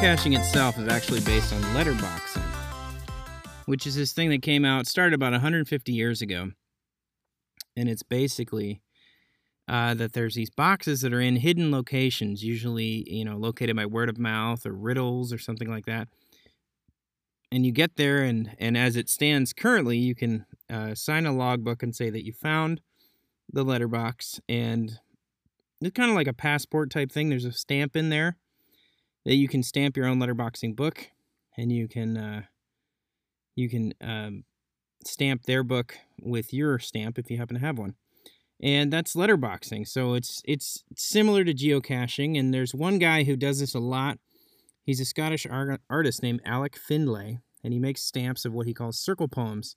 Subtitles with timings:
[0.00, 2.40] geocaching itself is actually based on letterboxing,
[3.66, 6.52] which is this thing that came out, started about 150 years ago.
[7.76, 8.80] And it's basically
[9.68, 13.84] uh, that there's these boxes that are in hidden locations, usually, you know, located by
[13.84, 16.08] word of mouth or riddles or something like that.
[17.52, 21.32] And you get there, and, and as it stands currently, you can uh, sign a
[21.32, 22.80] logbook and say that you found
[23.52, 24.40] the letterbox.
[24.48, 24.98] And
[25.82, 27.28] it's kind of like a passport type thing.
[27.28, 28.38] There's a stamp in there
[29.24, 31.10] that you can stamp your own letterboxing book,
[31.56, 32.42] and you can uh,
[33.56, 34.44] you can um,
[35.04, 37.94] stamp their book with your stamp if you happen to have one.
[38.62, 39.88] And that's letterboxing.
[39.88, 42.38] So it's it's similar to geocaching.
[42.38, 44.18] And there's one guy who does this a lot.
[44.82, 45.46] He's a Scottish
[45.88, 49.76] artist named Alec Finlay, and he makes stamps of what he calls circle poems.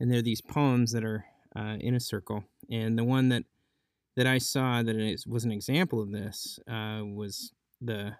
[0.00, 1.24] And they're these poems that are
[1.56, 2.44] uh, in a circle.
[2.70, 3.44] And the one that
[4.16, 8.14] that I saw that was an example of this uh, was the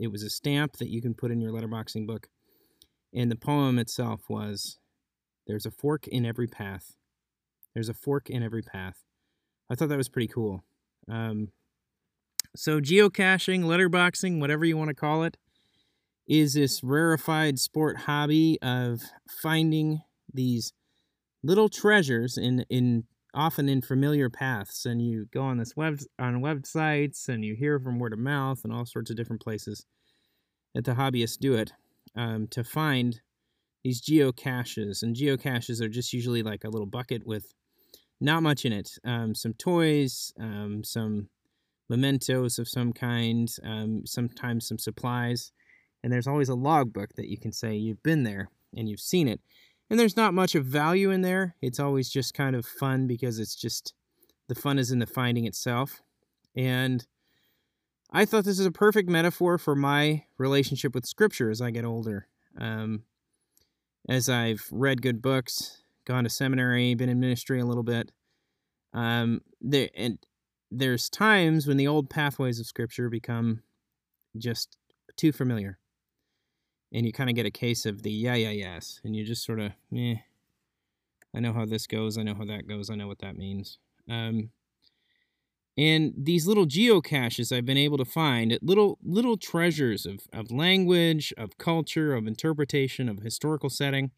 [0.00, 2.28] it was a stamp that you can put in your letterboxing book.
[3.14, 4.78] And the poem itself was
[5.46, 6.96] There's a fork in every path.
[7.74, 9.04] There's a fork in every path.
[9.70, 10.64] I thought that was pretty cool.
[11.08, 11.48] Um,
[12.56, 15.36] so, geocaching, letterboxing, whatever you want to call it,
[16.26, 20.00] is this rarefied sport hobby of finding
[20.32, 20.72] these
[21.42, 26.40] little treasures in, in often in familiar paths and you go on this web on
[26.40, 29.84] websites and you hear from word of mouth and all sorts of different places
[30.74, 31.72] that the hobbyists do it
[32.16, 33.20] um, to find
[33.84, 37.54] these geocaches and geocaches are just usually like a little bucket with
[38.20, 41.28] not much in it um, some toys um, some
[41.88, 45.52] mementos of some kind um, sometimes some supplies
[46.02, 49.28] and there's always a logbook that you can say you've been there and you've seen
[49.28, 49.40] it
[49.90, 51.56] and there's not much of value in there.
[51.60, 53.92] It's always just kind of fun because it's just
[54.48, 56.00] the fun is in the finding itself.
[56.56, 57.04] And
[58.12, 61.84] I thought this is a perfect metaphor for my relationship with Scripture as I get
[61.84, 62.28] older.
[62.56, 63.02] Um,
[64.08, 68.10] as I've read good books, gone to seminary, been in ministry a little bit,
[68.92, 70.18] um, there and
[70.70, 73.62] there's times when the old pathways of Scripture become
[74.36, 74.76] just
[75.16, 75.78] too familiar
[76.92, 79.44] and you kind of get a case of the yeah, yeah, yes, and you just
[79.44, 80.16] sort of, eh,
[81.34, 83.78] I know how this goes, I know how that goes, I know what that means.
[84.08, 84.50] Um,
[85.76, 91.32] and these little geocaches I've been able to find, little little treasures of, of language,
[91.38, 94.10] of culture, of interpretation, of historical setting,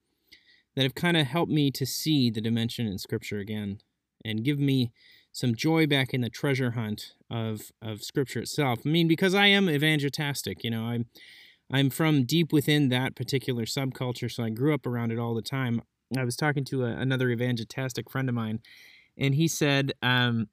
[0.75, 3.79] that have kind of helped me to see the dimension in Scripture again,
[4.25, 4.93] and give me
[5.31, 8.81] some joy back in the treasure hunt of of Scripture itself.
[8.85, 11.07] I mean, because I am evangelistic, you know, I'm
[11.73, 15.43] I'm from deep within that particular subculture, so I grew up around it all the
[15.43, 15.81] time.
[16.17, 18.61] I was talking to a, another evangelistic friend of mine,
[19.17, 20.49] and he said, um,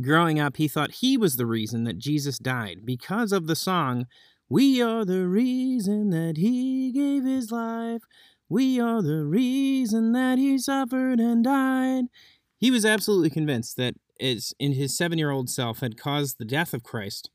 [0.00, 4.06] growing up, he thought he was the reason that Jesus died because of the song,
[4.48, 8.02] We are the reason that he gave his life.
[8.48, 12.04] We are the reason that he suffered and died.
[12.58, 16.72] He was absolutely convinced that in his seven year old self had caused the death
[16.72, 17.30] of Christ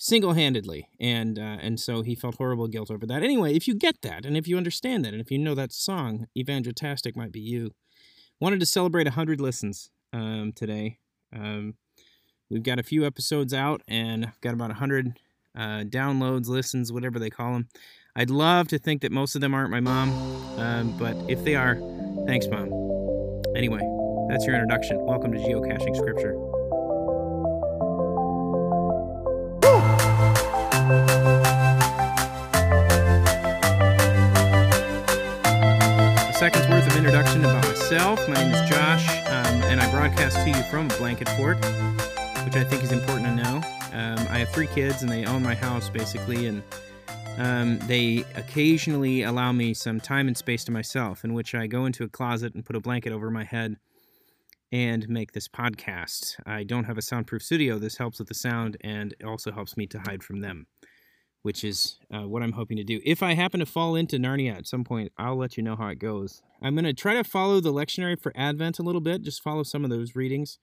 [0.00, 3.22] single-handedly and uh, and so he felt horrible guilt over that.
[3.22, 5.72] Anyway if you get that and if you understand that and if you know that
[5.72, 7.72] song evangelistic might be you.
[8.40, 10.98] Wanted to celebrate 100 listens um, today.
[11.34, 11.74] Um,
[12.48, 15.18] we've got a few episodes out and i've got about 100
[15.56, 17.68] uh, downloads listens whatever they call them
[18.16, 20.10] i'd love to think that most of them aren't my mom
[20.58, 21.76] um, but if they are
[22.26, 22.72] thanks mom.
[23.54, 23.80] Anyway
[24.28, 24.98] that's your introduction.
[25.06, 26.57] Welcome to geocaching scripture
[36.50, 38.26] seconds worth of introduction about myself.
[38.26, 41.58] My name is Josh, um, and I broadcast to you from Blanket Fort,
[42.46, 43.56] which I think is important to know.
[43.92, 46.62] Um, I have three kids, and they own my house basically, and
[47.36, 51.84] um, they occasionally allow me some time and space to myself, in which I go
[51.84, 53.76] into a closet and put a blanket over my head
[54.72, 56.36] and make this podcast.
[56.46, 57.78] I don't have a soundproof studio.
[57.78, 60.66] This helps with the sound, and also helps me to hide from them
[61.48, 63.00] which is uh, what I'm hoping to do.
[63.06, 65.88] If I happen to fall into Narnia at some point, I'll let you know how
[65.88, 66.42] it goes.
[66.60, 69.62] I'm going to try to follow the lectionary for Advent a little bit, just follow
[69.62, 70.58] some of those readings.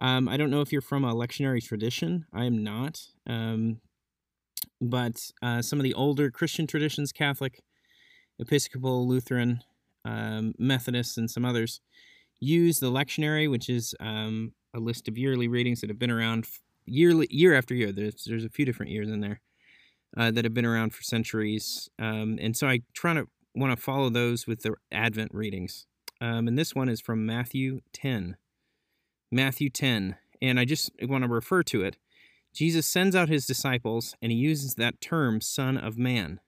[0.00, 2.24] Um, I don't know if you're from a lectionary tradition.
[2.32, 3.02] I am not.
[3.26, 3.82] Um,
[4.80, 7.60] but uh, some of the older Christian traditions, Catholic,
[8.38, 9.60] Episcopal, Lutheran,
[10.06, 11.82] um, and some others,
[12.40, 16.46] use the lectionary, which is um, a list of yearly readings that have been around
[16.86, 17.92] yearly, year after year.
[17.92, 19.42] There's, there's a few different years in there
[20.16, 21.88] uh, that have been around for centuries.
[21.98, 25.86] Um, and so I try to want to follow those with the Advent readings.
[26.20, 28.36] Um, and this one is from Matthew 10.
[29.30, 30.16] Matthew 10.
[30.40, 31.96] And I just want to refer to it.
[32.52, 36.40] Jesus sends out his disciples and he uses that term, Son of Man.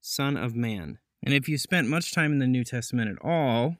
[0.00, 0.98] Son of Man.
[1.24, 3.76] And if you spent much time in the New Testament at all,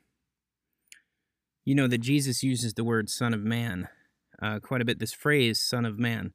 [1.64, 3.88] you know that Jesus uses the word Son of Man
[4.40, 6.32] uh, quite a bit, this phrase, Son of Man.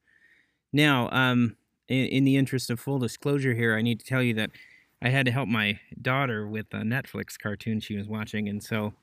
[0.72, 1.56] Now, um,
[1.88, 4.51] in, in, the interest of full disclosure here, I need to tell you that
[5.01, 8.94] I had to help my daughter with a Netflix cartoon she was watching, and so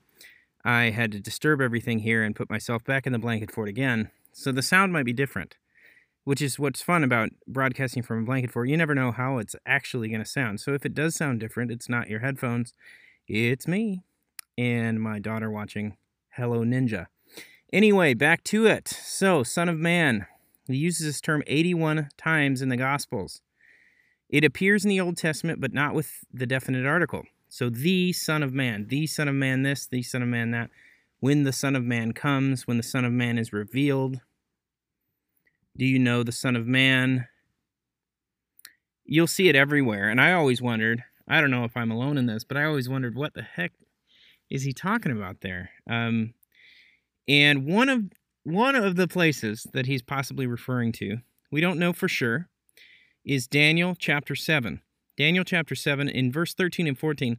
[0.63, 4.11] I had to disturb everything here and put myself back in the blanket fort again.
[4.31, 5.57] So the sound might be different,
[6.23, 8.69] which is what's fun about broadcasting from a blanket fort.
[8.69, 10.59] You never know how it's actually going to sound.
[10.59, 12.73] So if it does sound different, it's not your headphones,
[13.27, 14.03] it's me
[14.57, 15.97] and my daughter watching
[16.35, 17.07] Hello Ninja.
[17.73, 18.87] Anyway, back to it.
[18.87, 20.27] So, Son of Man.
[20.67, 23.41] He uses this term 81 times in the Gospels.
[24.29, 27.23] It appears in the Old Testament, but not with the definite article.
[27.49, 30.69] So, the Son of Man, the Son of Man this, the Son of Man that.
[31.19, 34.21] When the Son of Man comes, when the Son of Man is revealed.
[35.77, 37.27] Do you know the Son of Man?
[39.05, 40.09] You'll see it everywhere.
[40.09, 42.89] And I always wondered, I don't know if I'm alone in this, but I always
[42.89, 43.73] wondered what the heck
[44.49, 45.71] is he talking about there?
[45.89, 46.33] Um,
[47.27, 48.03] and one of
[48.43, 51.17] one of the places that he's possibly referring to,
[51.51, 52.49] we don't know for sure,
[53.23, 54.81] is Daniel chapter 7.
[55.17, 57.37] Daniel chapter 7 in verse 13 and 14.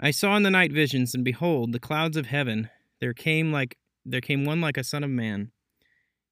[0.00, 2.70] I saw in the night visions and behold the clouds of heaven
[3.00, 5.50] there came like there came one like a son of man.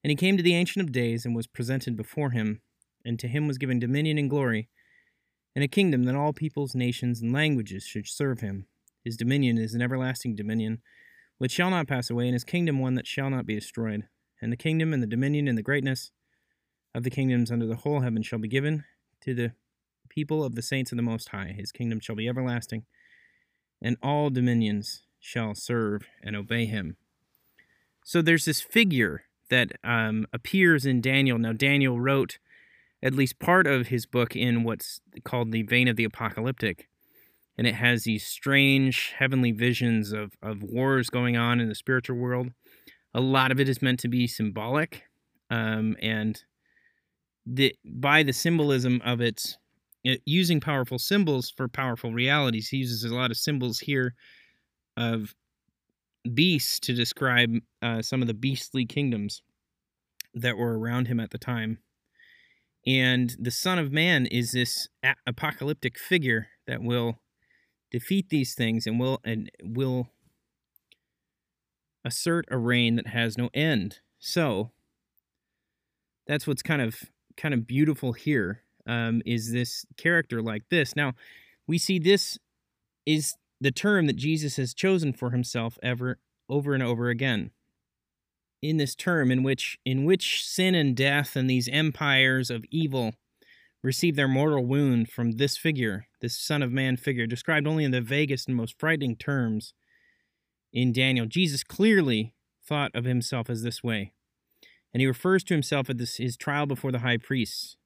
[0.02, 2.60] And he came to the ancient of days and was presented before him,
[3.04, 4.68] and to him was given dominion and glory,
[5.54, 8.66] and a kingdom that all peoples, nations, and languages should serve him.
[9.02, 10.82] His dominion is an everlasting dominion
[11.38, 14.04] which shall not pass away, and his kingdom one that shall not be destroyed.
[14.40, 16.10] And the kingdom and the dominion and the greatness
[16.94, 18.84] of the kingdoms under the whole heaven shall be given
[19.22, 19.52] to the
[20.08, 21.54] people of the saints of the Most High.
[21.56, 22.84] His kingdom shall be everlasting,
[23.82, 26.96] and all dominions shall serve and obey him.
[28.04, 31.38] So there's this figure that um, appears in Daniel.
[31.38, 32.38] Now, Daniel wrote
[33.02, 36.88] at least part of his book in what's called the vein of the apocalyptic
[37.56, 42.16] and it has these strange heavenly visions of, of wars going on in the spiritual
[42.16, 42.48] world.
[43.14, 45.04] A lot of it is meant to be symbolic,
[45.50, 46.42] um, and
[47.46, 49.56] the, by the symbolism of it,
[50.02, 52.68] it, using powerful symbols for powerful realities.
[52.68, 54.14] He uses a lot of symbols here
[54.96, 55.34] of
[56.32, 59.42] beasts to describe uh, some of the beastly kingdoms
[60.32, 61.78] that were around him at the time.
[62.86, 64.88] And the Son of Man is this
[65.26, 67.18] apocalyptic figure that will
[67.94, 70.08] defeat these things and will and will
[72.04, 74.00] assert a reign that has no end.
[74.18, 74.72] So
[76.26, 76.96] that's what's kind of
[77.36, 78.62] kind of beautiful here.
[78.84, 80.96] Um, is this character like this?
[80.96, 81.12] Now
[81.68, 82.36] we see this
[83.06, 86.18] is the term that Jesus has chosen for himself ever
[86.48, 87.52] over and over again.
[88.60, 93.14] In this term, in which in which sin and death and these empires of evil
[93.84, 97.90] receive their mortal wound from this figure, this Son of Man figure, described only in
[97.90, 99.74] the vaguest and most frightening terms
[100.72, 101.26] in Daniel.
[101.26, 102.34] Jesus clearly
[102.66, 104.14] thought of himself as this way.
[104.94, 107.76] And he refers to himself at this, his trial before the high priests.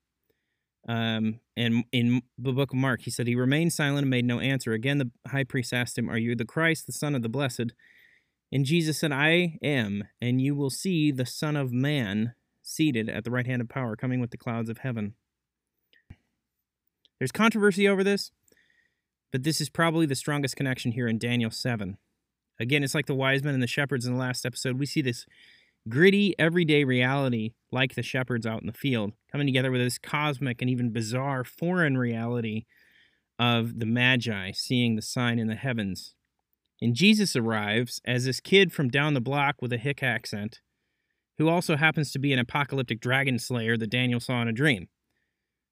[0.89, 4.39] Um, and in the book of Mark, he said, He remained silent and made no
[4.39, 4.73] answer.
[4.73, 7.73] Again, the high priest asked him, Are you the Christ, the Son of the Blessed?
[8.53, 13.25] And Jesus said, I am, and you will see the Son of Man seated at
[13.25, 15.15] the right hand of power, coming with the clouds of heaven.
[17.19, 18.31] There's controversy over this,
[19.33, 21.99] but this is probably the strongest connection here in Daniel 7.
[22.61, 24.79] Again, it's like the wise men and the shepherds in the last episode.
[24.79, 25.27] We see this
[25.89, 30.61] gritty, everyday reality, like the shepherds out in the field, coming together with this cosmic
[30.61, 32.65] and even bizarre foreign reality
[33.39, 36.15] of the Magi seeing the sign in the heavens.
[36.81, 40.61] And Jesus arrives as this kid from down the block with a hick accent,
[41.37, 44.89] who also happens to be an apocalyptic dragon slayer that Daniel saw in a dream.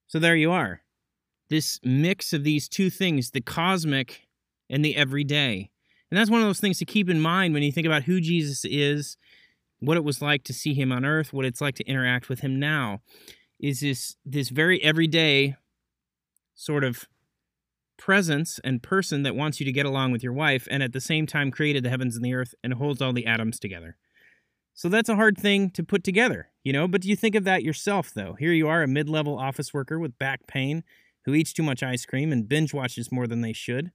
[0.07, 0.83] So there you are
[1.49, 4.27] this mix of these two things, the cosmic
[4.69, 5.71] and the everyday.
[6.11, 8.21] And that's one of those things to keep in mind when you think about who
[8.21, 9.17] Jesus is,
[9.81, 12.41] what it was like to see him on earth, what it's like to interact with
[12.41, 13.01] him now.
[13.59, 15.57] Is this this very everyday
[16.55, 17.07] sort of
[17.97, 21.01] presence and person that wants you to get along with your wife and at the
[21.01, 23.97] same time created the heavens and the earth and holds all the atoms together.
[24.75, 27.45] So that's a hard thing to put together, you know, but do you think of
[27.45, 28.35] that yourself though?
[28.35, 30.85] Here you are, a mid-level office worker with back pain
[31.27, 33.91] who eats too much ice cream and binge watches more than they should,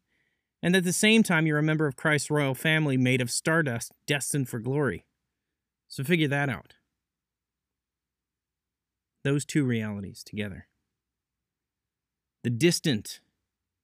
[0.62, 3.94] and at the same time you're a member of Christ's royal family made of stardust
[4.06, 5.06] destined for glory.
[5.88, 6.76] So figure that out.
[9.24, 10.68] Those two realities together.
[12.44, 13.20] The distant,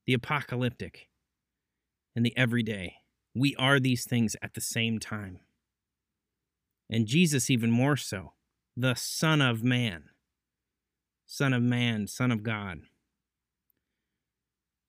[0.06, 1.10] the apocalyptic,
[2.16, 2.96] and the everyday.
[3.36, 5.40] We are these things at the same time.
[6.90, 8.34] And Jesus, even more so,
[8.76, 10.06] the Son of Man,
[11.26, 12.82] Son of Man, Son of God.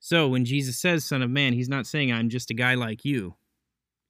[0.00, 3.04] So when Jesus says Son of Man, he's not saying I'm just a guy like
[3.04, 3.34] you.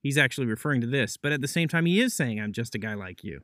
[0.03, 2.75] He's actually referring to this, but at the same time, he is saying I'm just
[2.75, 3.41] a guy like you.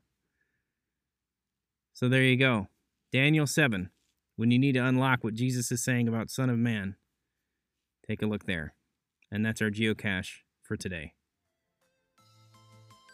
[1.93, 2.69] So there you go.
[3.13, 3.91] Daniel 7.
[4.37, 6.97] When you need to unlock what Jesus is saying about Son of Man,
[8.07, 8.75] take a look there.
[9.31, 10.31] And that's our geocache
[10.63, 11.15] for today.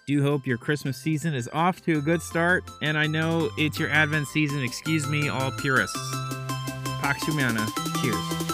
[0.07, 3.79] Do hope your Christmas season is off to a good start, and I know it's
[3.79, 4.63] your Advent season.
[4.63, 5.99] Excuse me, all purists.
[7.01, 7.67] Pax Humana.
[8.01, 8.50] Cheers.